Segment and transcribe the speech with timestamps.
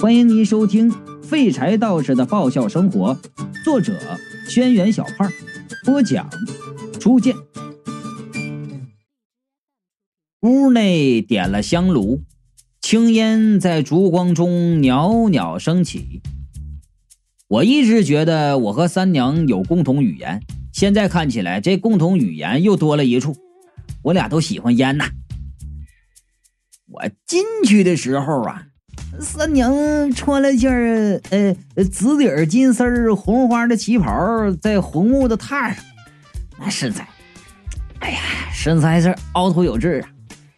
[0.00, 0.90] 欢迎您收听
[1.22, 3.14] 《废柴道士的爆笑生活》，
[3.62, 4.00] 作者：
[4.48, 5.30] 轩辕小胖，
[5.84, 6.26] 播讲：
[6.98, 7.36] 初见。
[10.40, 12.22] 屋内点了香炉，
[12.80, 16.22] 青烟在烛光中袅袅升起。
[17.48, 20.40] 我一直觉得我和三娘有共同语言，
[20.72, 23.36] 现在看起来这共同语言又多了一处，
[24.04, 25.10] 我俩都喜欢烟呐。
[26.86, 28.68] 我进去的时候啊。
[29.20, 30.70] 三娘穿了件
[31.30, 35.84] 呃紫底儿金丝儿红花的旗袍，在红木的榻上，
[36.58, 37.06] 那身材，
[38.00, 38.20] 哎呀，
[38.52, 40.08] 身材是凹凸有致啊！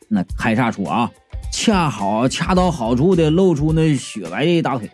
[0.09, 1.11] 那开叉处啊，
[1.53, 4.91] 恰好恰到好处的露出那雪白的大腿，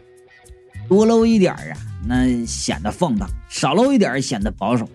[0.89, 1.77] 多露一点儿啊，
[2.07, 4.89] 那显得放荡；少露一点儿显得保守。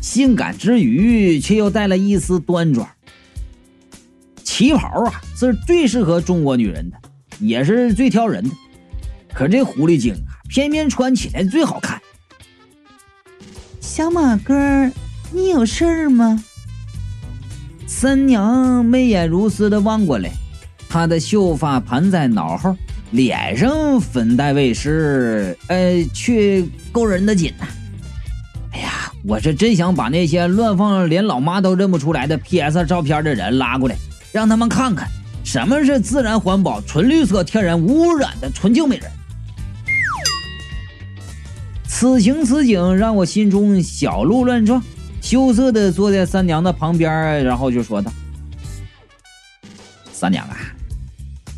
[0.00, 2.88] 性感之余，却又带了一丝端庄。
[4.42, 6.96] 旗袍啊，是最适合中国女人的。
[7.40, 8.50] 也是最挑人的，
[9.32, 12.00] 可这狐狸精啊，偏偏穿起来最好看。
[13.80, 14.90] 小马哥，
[15.32, 16.44] 你有事儿吗？
[17.86, 20.30] 三娘媚眼如丝的望过来，
[20.88, 22.76] 她的秀发盘在脑后，
[23.10, 27.66] 脸上粉黛未施，呃，却勾人的紧呐。
[28.72, 33.96] 哎呀，我是真想把那些乱放连老妈都认不出来的 PS 照片的人拉过来，
[34.30, 35.08] 让他们看看。
[35.50, 39.10] 什么是自然环保、纯绿色、天然无污染的纯净美人？
[41.88, 44.80] 此情此景让我心中小鹿乱撞，
[45.20, 48.12] 羞涩的坐在三娘的旁边，然后就说道
[50.12, 50.56] ：“三娘啊，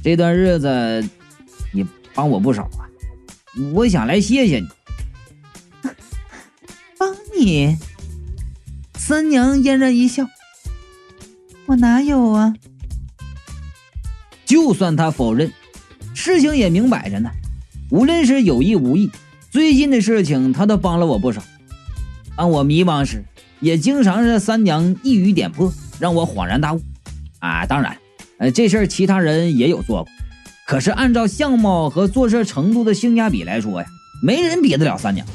[0.02, 1.06] 这段日子
[1.70, 2.88] 你帮我不少啊，
[3.74, 4.68] 我想来谢谢你。
[6.96, 7.76] 帮你？”
[8.96, 10.26] 三娘嫣然一笑
[11.68, 12.54] ：“我哪有啊？”
[14.52, 15.50] 就算他否认，
[16.14, 17.30] 事情也明摆着呢。
[17.90, 19.10] 无论是有意无意，
[19.50, 21.42] 最近的事情他都帮了我不少。
[22.36, 23.24] 当我迷茫时，
[23.60, 26.82] 也经常是三娘一语点破，让我恍然大悟。
[27.38, 27.96] 啊，当然，
[28.36, 30.12] 呃，这事儿其他人也有做过，
[30.66, 33.88] 可是按照相貌和做事程度的性价比来说呀，
[34.22, 35.26] 没人比得了三娘。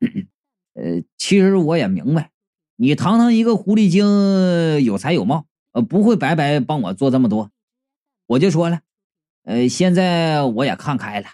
[0.76, 2.28] 呃，其实我也明白，
[2.76, 7.50] 你堂堂一个狐狸精，有才有貌，呃，不会白白帮我做这么多。
[8.26, 8.80] 我就说了，
[9.44, 11.28] 呃，现在我也看开了。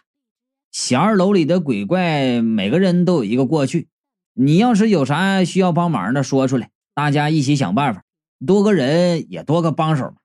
[0.73, 3.89] 小二楼里的鬼怪，每个人都有一个过去。
[4.35, 8.05] 你要是有啥需要帮忙的，说出来，大家一起想办法。
[8.47, 10.17] 多个人也多个帮手嘛。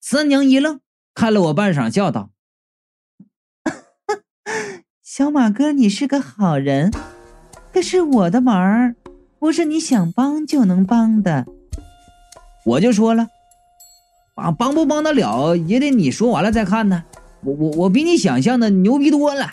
[0.00, 0.80] 三娘一愣，
[1.14, 2.30] 看了我半晌，笑道
[5.02, 6.90] ：“小马哥，你是个好人，
[7.72, 8.94] 可是我的忙
[9.38, 11.46] 不是你想帮就能帮的。”
[12.64, 13.28] 我就说了。
[14.34, 17.04] 啊，帮不帮得了也得你说完了再看呢。
[17.44, 19.50] 我我我比你想象的牛逼多了。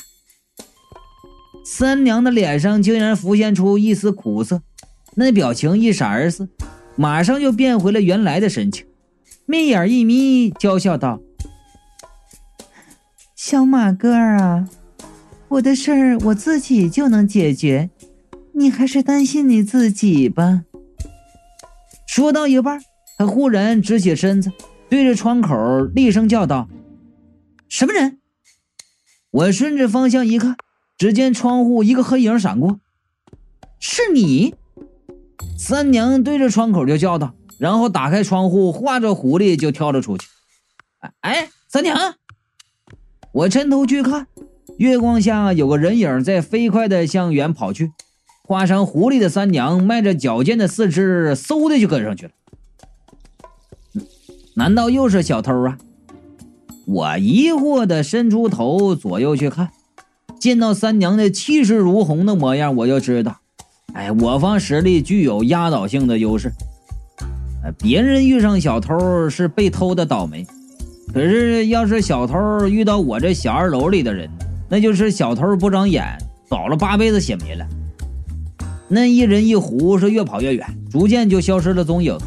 [1.66, 4.62] 三娘的脸上竟然浮现出一丝苦涩，
[5.16, 6.48] 那表情一闪而逝，
[6.96, 8.86] 马上就变回了原来的神情，
[9.46, 11.20] 媚眼一眯，娇笑道
[13.36, 14.70] ：“小马哥啊，
[15.50, 17.90] 我的事儿我自己就能解决，
[18.54, 20.64] 你还是担心你自己吧。”
[22.08, 22.82] 说到一半，
[23.18, 24.52] 他忽然直起身子。
[24.90, 25.56] 对着窗口
[25.94, 26.68] 厉声叫道
[27.70, 28.20] ：“什么人？”
[29.32, 30.58] 我顺着方向一看，
[30.98, 32.80] 只见窗户一个黑影闪过，
[33.80, 34.56] 是你。
[35.58, 40.28] 三娘对着窗口就叫道，然后打开窗户，画着狐狸就跳了出去。
[41.20, 42.16] 哎，三娘！
[43.32, 44.28] 我抻头去看，
[44.78, 47.92] 月光下有个人影在飞快的向远跑去，
[48.44, 52.32] 画上狐狸的三娘迈着矫健的四肢，嗖的就跟上去了。
[54.60, 55.78] 难道又是小偷啊？
[56.86, 59.70] 我疑惑的伸出头左右去看，
[60.38, 63.38] 见到三娘的气势如虹的模样，我就知道，
[63.94, 66.52] 哎，我方实力具有压倒性的优势。
[67.78, 70.46] 别人遇上小偷是被偷的倒霉，
[71.14, 74.30] 可是要是小偷遇到我这小二楼里的人，
[74.68, 76.04] 那就是小偷不长眼，
[76.50, 77.66] 倒了八辈子血霉了。
[78.90, 82.18] 那一人一狐是越跑越远，逐渐就消失了踪影。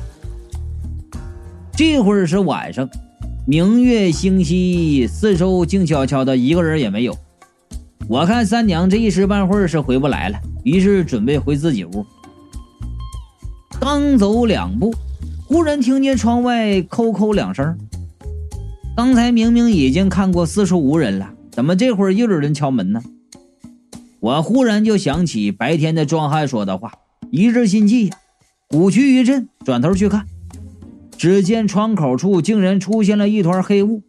[1.74, 2.88] 这会儿是晚上，
[3.46, 7.16] 明月星稀，四周静悄悄的，一个人也没有。
[8.08, 12.04] 我看三娘这一时半会儿是回不来了，于是准备回自己屋。
[13.80, 14.94] 刚走两步，
[15.46, 17.76] 忽然听见窗外叩叩两声。
[18.94, 23.02] 刚才明明已经看过四处无人了，怎么这会儿又有人敲门呢？
[24.20, 26.92] 我忽然就想起白天的壮汉说的话，
[27.30, 28.16] 一阵心悸呀，
[28.68, 30.26] 虎躯一震，转头去看。
[31.22, 34.02] 只见窗口处竟然出现了一团黑雾，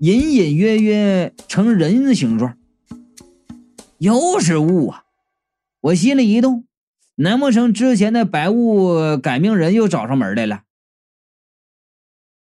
[0.00, 2.58] 隐隐约约成人的形状。
[3.96, 5.04] 又是雾啊！
[5.80, 6.66] 我心里一动，
[7.14, 10.64] 难不成之前的白雾改命人又找上门来了？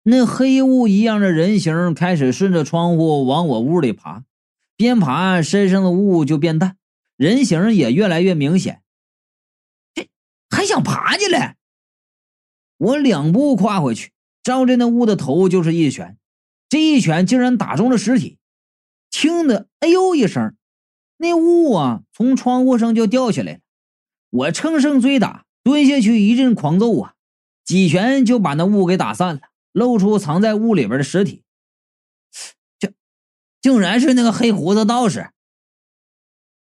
[0.01, 4.23] 那黑雾一样的人形开始顺着窗户往我屋里爬，
[4.75, 6.75] 边爬身上的雾就变淡，
[7.17, 8.81] 人形也越来越明显。
[9.93, 10.09] 这
[10.49, 11.56] 还想爬进来？
[12.77, 14.11] 我两步跨回去，
[14.43, 16.17] 照着那雾的头就是一拳，
[16.69, 18.37] 这一拳竟然打中了尸体，
[19.09, 20.55] 听得哎呦一声。
[21.17, 23.59] 那雾啊，从窗户上就掉下来了。
[24.29, 27.13] 我乘胜追打，蹲下去一阵狂揍啊，
[27.65, 29.41] 几拳就把那雾给打散了，
[29.71, 31.41] 露出藏在雾里边的尸体。
[32.77, 32.93] 这
[33.59, 35.31] 竟然是那个黑胡子道士！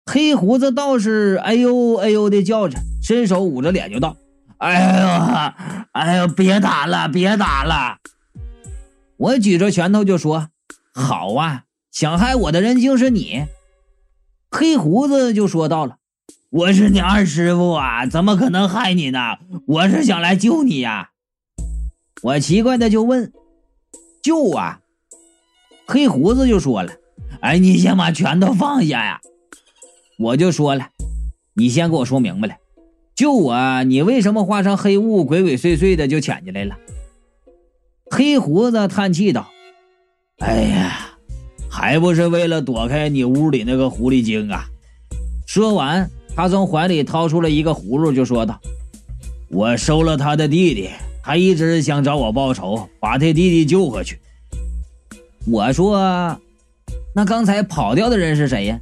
[0.04, 4.16] 黑胡子道士哎呦哎呦的叫着，伸手捂着脸就道
[4.58, 7.98] ：“哎呀，哎呦，别打了，别打了！”
[9.16, 10.48] 我举着拳头就说
[10.92, 13.46] ：“好啊，想害我的人竟是你。”
[14.50, 15.96] 黑胡子就说到了
[16.50, 19.38] ：“我是你二师傅啊，怎么可能害你呢？
[19.66, 21.10] 我是想来救你呀。”
[22.22, 23.32] 我奇怪的就问
[24.22, 24.80] ：“救啊？”
[25.86, 26.92] 黑胡子就说了
[27.40, 29.20] ：“哎，你先把拳头放下呀。”
[30.18, 30.88] 我就说了
[31.54, 32.54] ：“你先给我说明白了，
[33.22, 36.76] 救我，你为什么化成黑雾，鬼鬼祟祟的就潜进来了？”
[38.10, 39.48] 黑胡子叹气道
[40.42, 41.08] ：“哎呀。”
[41.70, 44.64] 还不是为了躲开你屋里那个狐狸精啊！
[45.46, 48.60] 说完，他从怀里掏出了一个葫芦，就说道
[49.48, 50.90] ：“我收了他的弟弟，
[51.22, 54.18] 他一直想找我报仇，把他弟弟救回去。”
[55.46, 56.36] 我说
[57.14, 58.80] ：“那刚才跑掉的人是谁呀？”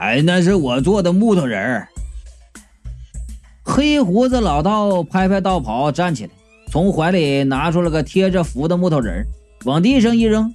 [0.00, 1.86] 哎，那是我做的木头人。
[3.80, 6.30] 黑胡子老道拍拍道袍，站起来，
[6.70, 9.26] 从怀里拿出了个贴着符的木头人，
[9.64, 10.54] 往地上一扔。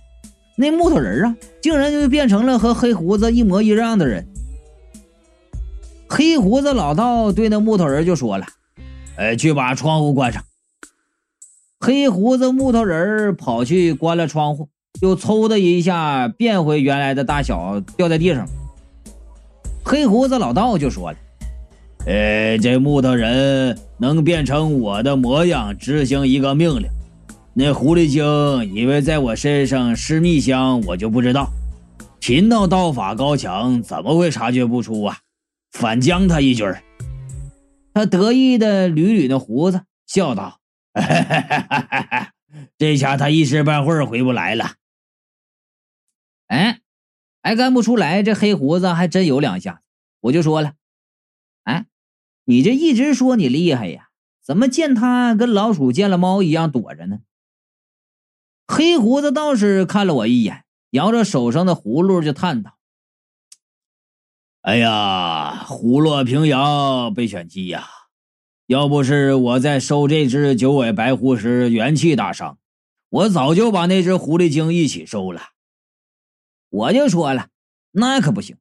[0.55, 4.27] 那木头人啊，竟然就变成了和黑胡子一模一样的人。
[6.07, 8.45] 黑胡子老道对那木头人就说了
[9.17, 10.43] ：“哎，去把窗户关上。”
[11.81, 14.69] 黑胡子木头人跑去关了窗户，
[15.01, 18.47] 又嗖的一下变回原来的大小，掉在地上。
[19.83, 21.17] 黑胡子老道就说了
[22.05, 26.87] ：“呃，这木头人能变成我的模样，执行一个命令。”
[27.57, 31.49] 那狐狸精以为在我身上施蜜香，我就不知道。
[32.19, 35.19] 贫道道法高强，怎么会察觉不出啊？
[35.71, 36.65] 反将他一军
[37.93, 40.59] 他得意的捋捋那胡子，笑道
[42.77, 44.73] ：“这下他一时半会儿回不来了。”
[46.47, 46.79] 哎，
[47.41, 49.81] 还干不出来，这黑胡子还真有两下。
[50.21, 50.73] 我就说了
[51.63, 51.85] ：“哎，
[52.45, 54.09] 你这一直说你厉害呀，
[54.41, 57.19] 怎么见他跟老鼠见了猫一样躲着呢？”
[58.67, 62.77] 黑胡子道士看了我一眼，摇着手上的葫芦就叹道
[64.61, 67.87] ：“哎呀，虎落平阳被选鸡呀！
[68.65, 72.57] 要不是我在收这只九尾白狐时元气大伤，
[73.09, 75.41] 我早就把那只狐狸精一起收了。”
[76.69, 77.49] 我就说了
[77.93, 78.57] ：“那可不行。”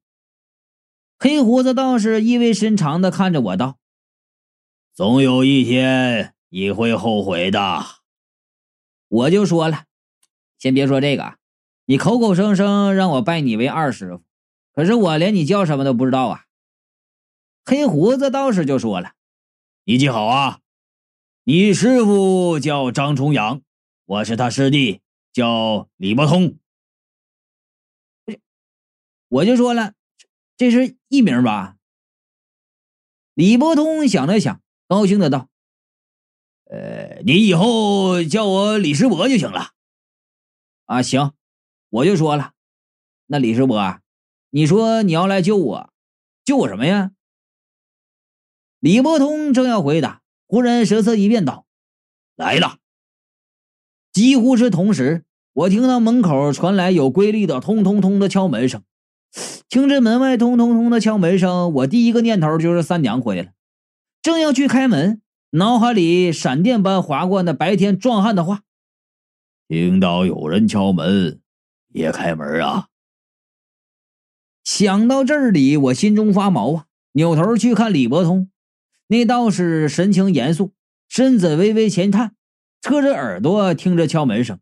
[1.24, 3.78] 黑胡子道士意味深长的看着我道
[4.92, 7.82] ：“总有一天你会后悔的。”
[9.08, 9.86] 我就说了。
[10.58, 11.38] 先别说这个，
[11.86, 14.22] 你口口声声让我拜你为二师傅，
[14.74, 16.44] 可是我连你叫什么都不知道啊。
[17.64, 19.14] 黑胡子道士就说了
[19.84, 20.60] ：“你记好啊，
[21.44, 23.62] 你师傅叫张重阳，
[24.04, 25.00] 我是他师弟，
[25.32, 26.58] 叫李伯通。”
[29.28, 29.94] 我就说了，
[30.56, 31.77] 这是艺名吧？
[33.34, 35.49] 李伯通想了想，高兴的道
[36.70, 39.73] ：“呃，你以后叫我李师伯就行了。”
[40.87, 41.32] 啊，行，
[41.89, 42.53] 我就说了，
[43.27, 44.01] 那李师伯，
[44.51, 45.93] 你说你要来救我，
[46.44, 47.11] 救我什么呀？
[48.79, 51.67] 李伯通正要回答，忽然神色一变，道
[52.37, 52.79] ：“来了！”
[54.13, 58.84] 几乎是同时，我听到门口传来有规律的“通通通”的敲门声。
[59.69, 63.50] 听着门外“通通通”的敲门声，我第一个念头就是三娘回来了。
[64.22, 68.62] 正要去开门，脑海里闪电般划过那白天壮汉的话。
[69.69, 71.41] 听到有人敲门，
[71.93, 72.88] 别开门啊！
[74.62, 76.86] 想到这里，我心中发毛啊！
[77.12, 78.50] 扭头去看李伯通，
[79.08, 80.72] 那道士神情严肃，
[81.08, 82.34] 身子微微前探，
[82.81, 84.58] 侧着耳朵听着敲门声。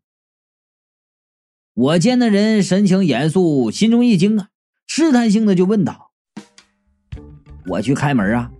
[1.74, 4.48] 我见那人神情严肃，心中一惊啊，
[4.94, 6.10] 试探性的就问道
[7.66, 8.50] ：“我去开门啊？”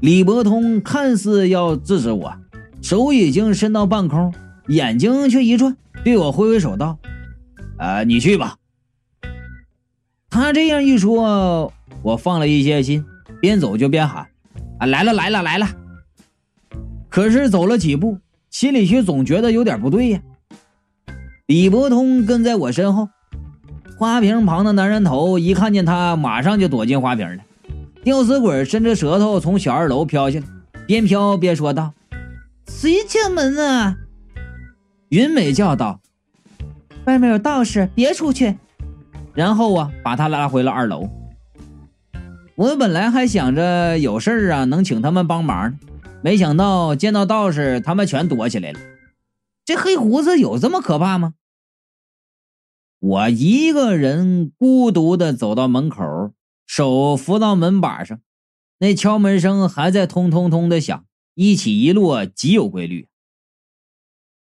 [0.00, 2.34] 李伯通看似要制止我，
[2.80, 4.32] 手已经伸到半空。
[4.68, 6.98] 眼睛却一转，对我挥挥手道
[7.78, 8.56] ：“呃，你去吧。
[10.30, 13.04] 他这样一说，我放了一些心，
[13.42, 14.26] 边走就边喊
[14.80, 15.68] ：“啊，来了，来了，来了！”
[17.10, 20.22] 可是走了几步，心里却总觉得有点不对呀。
[21.44, 23.10] 李伯通跟在我身后，
[24.00, 27.42] 花瓶旁的男人头一看见他，马上就躲进花瓶了。
[28.02, 30.46] 吊死鬼伸着舌头从小二楼飘下来，
[30.86, 31.92] 边飘边说道
[32.66, 33.98] ：“谁敲门啊？”
[35.10, 36.00] 云美叫道
[37.04, 38.56] ：“外面有道士，别出去。”
[39.36, 41.06] 然后啊，把他拉回了二楼。
[42.54, 45.78] 我本来还想着有事儿啊，能请他们帮忙呢，
[46.22, 48.80] 没想到见到道士，他们全躲起来了。
[49.66, 51.34] 这黑胡子有这么可怕吗？
[53.00, 56.34] 我一个人孤独的走到门口，
[56.66, 58.20] 手扶到门把上，
[58.78, 63.08] 那敲门声还在通通通的响，一起一落，极有规律。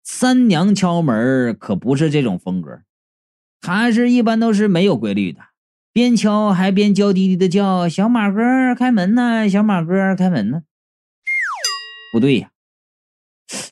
[0.04, 2.84] 三娘敲门可不是这种风格。
[3.60, 5.40] 他是一般都是没有规律的，
[5.92, 10.64] 边敲还边娇滴滴的叫：“小马哥开门呢，小马哥开门呢。”
[12.14, 12.52] 不对呀，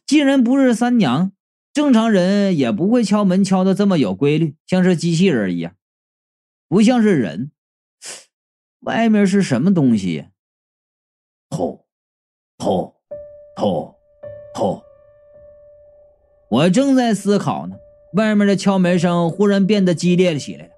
[0.07, 1.33] 既然不是三娘，
[1.73, 5.73] 正常人也不会敲门敲的这么有规律，像是机器人一样，
[6.67, 7.51] 不像是人。
[8.81, 10.25] 外面是什么东西？
[11.49, 11.85] 吼，
[12.57, 12.95] 吼，
[13.55, 13.95] 吼，
[14.55, 14.83] 吼！
[16.49, 17.75] 我正在思考呢。
[18.13, 20.71] 外面的敲门声忽然变得激烈了起来了，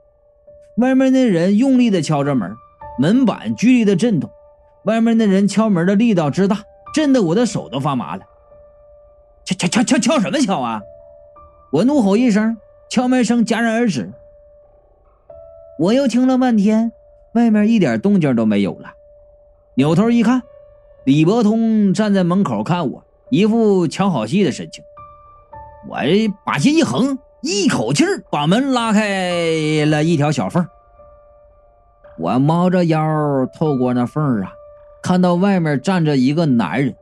[0.77, 2.53] 外面那人用力的敲着门，
[2.99, 4.29] 门板剧烈的震动，
[4.85, 8.23] 外面那人敲门的力道之大，震得我的手都发麻了。
[9.45, 10.81] 敲敲敲敲敲什么敲啊！
[11.71, 12.57] 我怒吼一声，
[12.89, 14.11] 敲门声戛然而止。
[15.79, 16.91] 我又听了半天，
[17.33, 18.93] 外面一点动静都没有了。
[19.75, 20.43] 扭头一看，
[21.03, 24.83] 李伯通站在门口看我，一副瞧好戏的神情。
[25.89, 25.97] 我
[26.45, 30.65] 把心一横，一口气把门拉开了一条小缝。
[32.17, 34.53] 我猫着腰透过那缝啊，
[35.01, 36.95] 看到外面站着一个男人，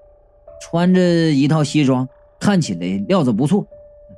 [0.61, 2.07] 穿着一套西装，
[2.41, 3.65] 看起来料子不错，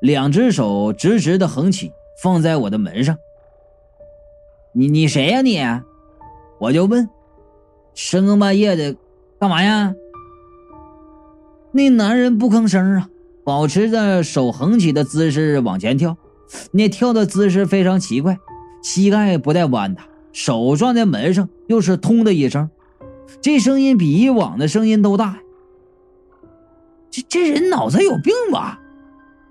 [0.02, 1.92] 两只手直直的横起，
[2.24, 3.18] 放在我的门上。
[4.72, 5.60] 你你谁呀你？
[6.60, 7.10] 我就问，
[7.94, 8.96] 深更半夜的
[9.40, 9.94] 干嘛呀？
[11.74, 13.10] 那男人不吭声啊。
[13.46, 16.16] 保持着手横起的姿势往前跳，
[16.72, 18.40] 那跳的姿势非常奇怪，
[18.82, 20.02] 膝盖不带弯的，
[20.32, 22.70] 手撞在门上又是“通”的一声，
[23.42, 25.43] 这声音比以往的声音都大。
[27.14, 28.80] 这这人脑子有病吧？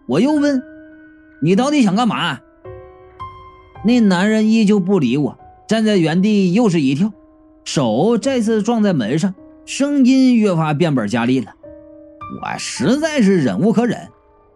[0.06, 0.60] 我又问
[1.40, 2.40] ：“你到底想干嘛？”
[3.86, 5.38] 那男人依旧不理我，
[5.68, 7.12] 站在原地又是一跳，
[7.62, 9.32] 手再次撞在门上，
[9.64, 11.54] 声音越发变本加厉了。
[12.42, 14.08] 我实在是忍无可忍，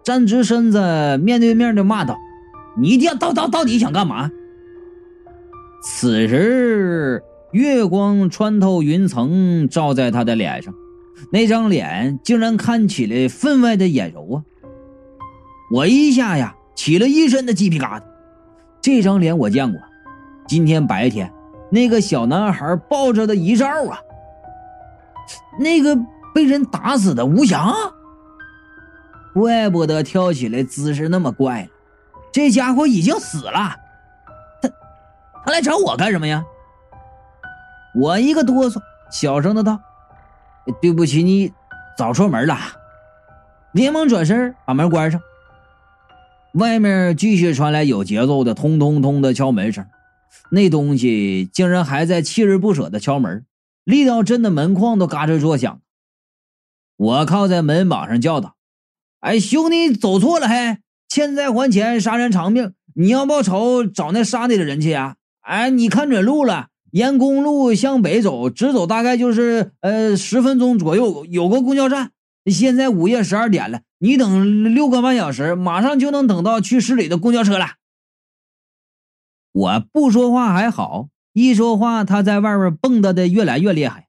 [0.03, 2.19] 站直身子，面对面的骂道
[2.77, 4.29] ：“你到到到到底想干嘛？”
[5.81, 7.23] 此时
[7.53, 10.75] 月光穿透云层，照在他的脸上，
[11.33, 14.43] 那张脸竟然看起来分外的眼柔啊！
[15.73, 18.03] 我一下呀起了一身的鸡皮疙瘩。
[18.81, 19.81] 这张脸我见过，
[20.47, 21.33] 今天白天
[21.71, 23.99] 那个小男孩抱着的遗照啊，
[25.59, 25.97] 那个。
[26.35, 27.75] 被人打死的吴翔，
[29.33, 31.67] 怪不得跳起来姿势那么怪
[32.31, 33.75] 这家伙已经死了，
[34.61, 34.69] 他
[35.47, 36.45] 他来找我干什么呀？
[37.95, 38.79] 我一个哆嗦，
[39.11, 39.81] 小声的道
[40.81, 41.53] ：“对不起，你
[41.97, 42.57] 找错门了。”
[43.73, 45.21] 连忙转身把门关上。
[46.55, 49.87] 外面继续传来有节奏的“通通通”的敲门声，
[50.51, 53.45] 那东西竟然还在锲而不舍的敲门，
[53.85, 55.81] 力道震得门框都嘎吱作响。
[56.97, 58.57] 我靠在门把上叫道
[59.21, 62.73] ：“哎，兄弟，走错了，嘿，欠债还钱，杀人偿命。
[62.95, 65.17] 你要报仇，找那杀你的人去啊！
[65.43, 72.13] 哎，你看准路了，沿公路向北走，直走大概就是呃十分钟左右，有个公交站。
[72.51, 77.75] 现在午夜十二点了，你等六个半小时，马上就能等到去市里的公交车了。”
[79.53, 84.09] 我不说话还好，一说话，他在外面蹦跶的越来越厉害。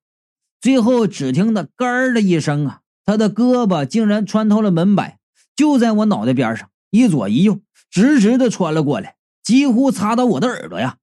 [0.62, 5.18] 最后只听得“咯”的一声啊，他的胳膊竟然穿透了门板，
[5.58, 7.60] 就在我脑袋边上，一左一右，
[7.92, 10.96] 直直的穿了过来，几乎擦到我的耳朵呀！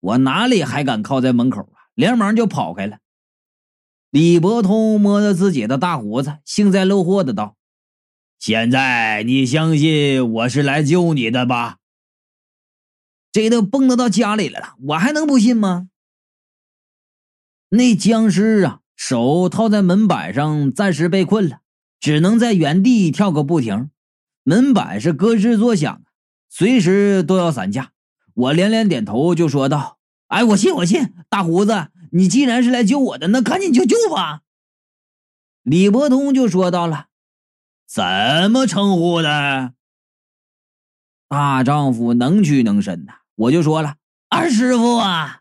[0.00, 2.98] 我哪里还敢靠在门口啊，连忙就跑开了。
[4.10, 7.56] 李伯通摸着自己的大胡子，幸灾乐祸的道
[8.38, 11.78] ：“现在你相信我是来救你的吧？
[13.30, 15.88] 这都蹦跶到家里来了，我还能不信吗？”
[17.70, 21.60] 那僵尸啊，手套在门板上，暂时被困了，
[22.00, 23.90] 只能在原地跳个不停。
[24.42, 26.02] 门板是咯吱作响，
[26.48, 27.92] 随时都要散架。
[28.38, 34.42] 我连连点头，就说道：“哎，我信，我信，大胡子，你既然是来救我的，那赶紧就救吧。”
[35.64, 37.08] 李伯通就说到了
[37.84, 39.74] ：“怎么称呼的？”
[41.28, 43.96] 大丈夫能屈能伸呐，我就说了
[44.30, 45.40] ：“二师傅啊。”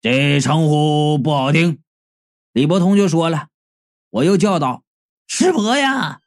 [0.00, 1.82] 这称呼不好听。
[2.52, 3.48] 李伯通就说了
[4.08, 4.82] ：“我又叫道
[5.28, 6.22] ：‘师伯呀！’”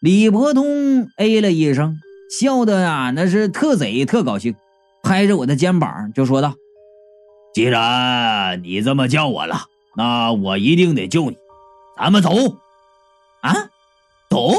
[0.00, 4.54] 李伯通哎了一声，笑的呀，那是特贼特高兴，
[5.02, 6.54] 拍着我的肩膀就说道
[7.54, 9.66] ：“既然你这么叫我了。”
[9.98, 11.38] 那我一定得救你，
[11.96, 12.30] 咱们走，
[13.40, 13.70] 啊，
[14.28, 14.52] 走！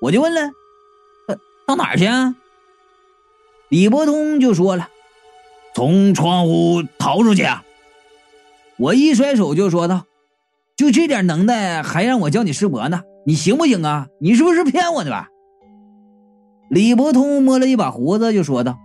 [0.00, 0.42] 我就问了，
[1.26, 2.06] 呃到哪儿去？
[2.06, 2.36] 啊？
[3.68, 4.88] 李伯通就说了，
[5.74, 7.64] 从窗户逃出去啊！
[8.76, 10.06] 我一甩手就说道，
[10.76, 13.02] 就这点能耐，还让我叫你师伯呢？
[13.26, 14.06] 你行不行啊？
[14.20, 15.30] 你是不是骗我的吧？
[16.72, 18.78] 李伯通摸了一把胡子就说道，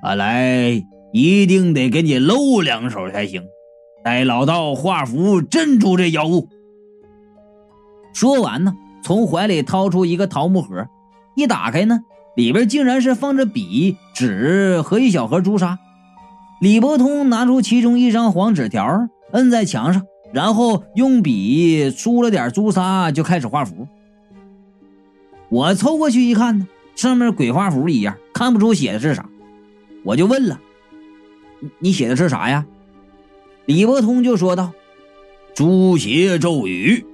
[0.00, 0.80] 看来
[1.12, 3.42] 一定得给你露两手才行。
[4.04, 6.48] 待老道画符镇住这妖物。
[8.12, 10.86] 说完呢，从怀里掏出一个桃木盒，
[11.34, 11.98] 一打开呢，
[12.36, 15.80] 里边竟然是放着笔、纸和一小盒朱砂。
[16.60, 23.88] 李伯通拿出其中一张黄纸条，摁在墙上，然后用笔输了点朱砂，就开始画符。
[25.48, 29.28] 我凑过去一看呢，上面鬼画符一样，看不出写的是啥。
[30.02, 30.60] 我就问了
[31.78, 32.66] ：“你写的是啥呀？”
[33.66, 34.72] 李伯通就说道
[35.54, 37.04] ：“朱邪咒语。”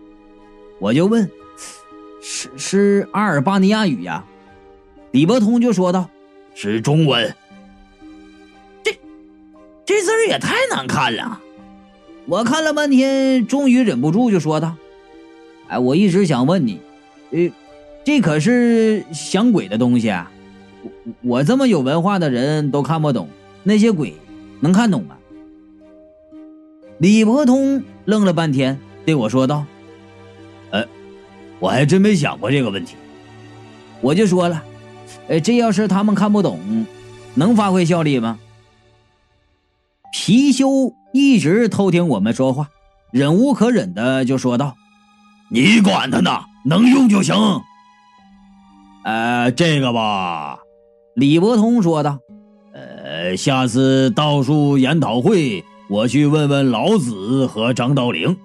[0.80, 1.30] 我就问
[2.20, 4.24] ：“是是阿尔巴尼亚语呀？”
[5.12, 6.08] 李伯通就说道
[6.54, 7.34] ：“是中文。”
[8.82, 8.98] 这
[9.84, 11.40] 这字儿也太难看了！
[12.26, 14.76] 我看了半天，终于忍不住就说道
[15.68, 16.80] ：“哎，我一直想问你，
[17.30, 17.50] 呃，
[18.04, 20.30] 这可是降鬼的东西啊！
[21.22, 23.28] 我我这么有文化的人都看不懂，
[23.62, 24.14] 那些鬼
[24.60, 25.16] 能看懂吗？”
[26.98, 29.64] 李伯通愣了半天，对我说道
[30.72, 30.84] ：“呃，
[31.58, 32.96] 我还真没想过这个问题。”
[34.00, 34.62] 我就说了
[35.28, 36.86] ：“呃，这要是他们看不懂，
[37.34, 38.38] 能发挥效力吗？”
[40.14, 42.70] 貔貅一直偷听我们说话，
[43.12, 44.74] 忍无可忍的就说道
[45.52, 47.34] ：“你管他呢，能用就行。”
[49.04, 50.60] 呃，这个吧，
[51.14, 52.18] 李伯通说道
[52.72, 58.36] ：“呃，下次道术研讨会。”我去问问老子和张道陵，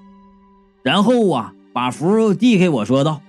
[0.82, 3.22] 然后啊，把符递给我说道：“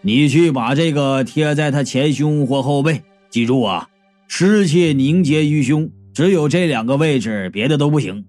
[0.00, 3.90] 你去把这个贴在他前胸或后背，记住啊，
[4.26, 8.24] 湿气凝结于胸，只有这两个位置，别的都不行。”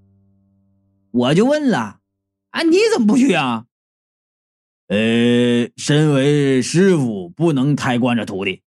[1.11, 1.99] 我就问了
[2.51, 3.63] ：“啊，你怎么不去啊？”
[4.87, 8.61] 呃，身为师傅，不能太惯着徒弟。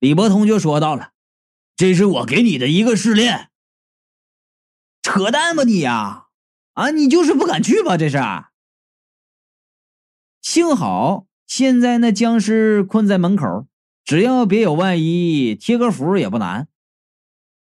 [0.00, 1.12] 李伯通就说到了
[1.76, 3.50] ：“这是我给你的一个试炼。”
[5.02, 6.26] 扯淡吧你呀！
[6.72, 7.96] 啊，你就是不敢去吧？
[7.96, 8.18] 这是。
[10.42, 13.66] 幸好现在那僵尸困在门口，
[14.04, 16.68] 只要别有万一，贴个符也不难。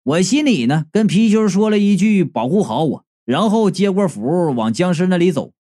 [0.02, 5.52] 我心里呢，跟皮球说了一句“保护好我”，然后接过符往僵尸那里走。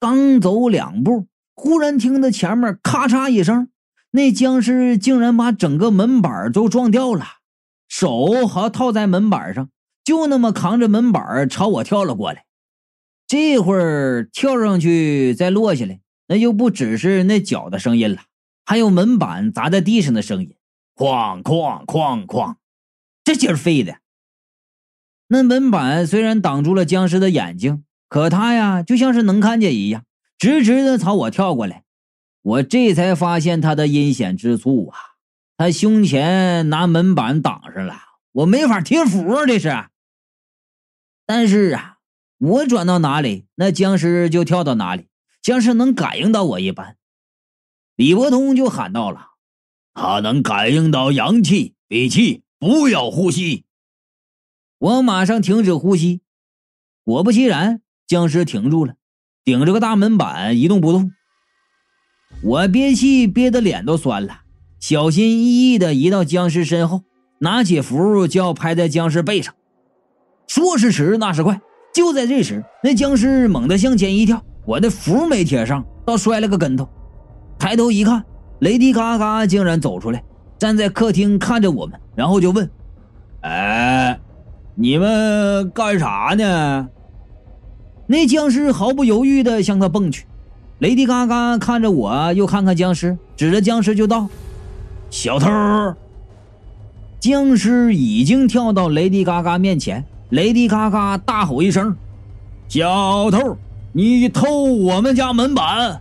[0.00, 3.68] 刚走两步，忽然听到前面咔嚓一声，
[4.12, 7.24] 那僵尸竟然把整个门板都撞掉了，
[7.86, 9.68] 手好套在门板上。
[10.02, 12.46] 就那么扛着门板朝我跳了过来，
[13.26, 18.22] 这会儿跳上去再落下来，那就不只是那脚的声音了，
[18.64, 20.56] 还有门板砸在地上的声音，
[20.96, 22.56] 哐哐哐哐，
[23.22, 23.98] 这劲儿费的。
[25.28, 30.04] 那门板虽然挡住了僵尸的眼睛，可他呀就像是能看见一样，
[30.36, 31.84] 直直的朝我跳过来。
[32.42, 34.98] 我这才发现他的阴险之处啊，
[35.56, 37.94] 他胸前拿门板挡上了。
[38.32, 39.86] 我没法贴符啊，这是。
[41.24, 41.98] 但是啊，
[42.38, 45.06] 我转到哪里，那僵尸就跳到哪里，
[45.40, 46.96] 像是能感应到我一般。
[47.94, 49.28] 李伯通就喊到了
[49.94, 53.66] ：“他能感应到阳气，闭气，不要呼吸。”
[54.78, 56.22] 我马上停止呼吸。
[57.04, 58.94] 果不其然，僵尸停住了，
[59.44, 61.12] 顶着个大门板一动不动。
[62.42, 64.40] 我憋气憋得脸都酸了，
[64.80, 67.02] 小心翼翼的移到僵尸身后。
[67.38, 69.54] 拿起符就要拍在僵尸背上，
[70.48, 71.60] 说时迟，那时快，
[71.94, 76.88] 就在这时，那僵尸猛地向前一跳，我的符没贴上，倒摔了个跟头。
[77.60, 78.24] 抬头一看，
[78.58, 80.24] 雷迪嘎嘎竟然走出来，
[80.58, 82.68] 站在客厅看着我们，然后就问
[83.42, 84.18] ：“哎，
[84.74, 86.88] 你们干啥呢？”
[88.10, 90.24] 那僵尸毫不犹豫地向他蹦去。
[90.80, 94.28] 雷迪嘎嘎看着我，又看看僵尸，指着僵尸就道
[95.10, 95.48] ：“小偷！
[97.20, 101.94] 僵尸已经跳到雷迪嘎嘎面前，雷迪嘎嘎大吼一声
[102.68, 103.56] ：“小偷，
[103.92, 106.00] 你偷我们家门板！”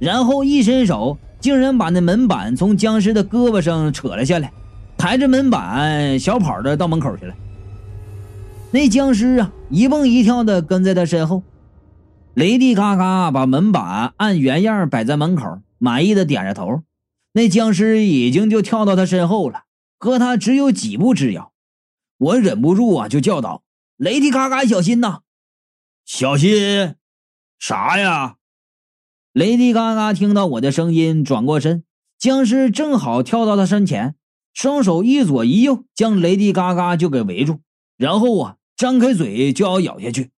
[0.00, 4.50] 然后一伸手，竟然把那门板从僵尸的胳膊上扯了下来，
[4.96, 7.34] 抬着门板小跑的到门口去了。
[8.72, 11.42] 那僵尸啊，一蹦一跳的跟在他身后。
[12.34, 16.82] 雷迪嘎嘎把门板按原样摆在门口，满意的点着头。
[17.32, 19.64] 那僵尸已经就跳到他身后了。
[20.02, 21.52] 和他只有几步之遥，
[22.16, 23.64] 我忍不住啊，就叫道
[23.98, 25.18] ：“雷迪嘎嘎，小心呐！
[26.06, 26.94] 小心
[27.58, 28.36] 啥呀？”
[29.34, 31.84] 雷迪嘎嘎听到我的声音，转过身，
[32.18, 34.14] 僵尸正好跳到他身前，
[34.54, 37.60] 双手一左一右，将雷迪嘎嘎就给围住，
[37.98, 40.30] 然后啊，张开嘴就要咬下去。